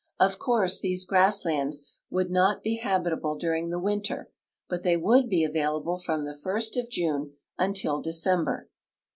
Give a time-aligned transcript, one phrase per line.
[0.19, 4.31] Of course, these grass lands would not be habitable during the winter,
[4.67, 8.67] but they would be available from the first of June until December.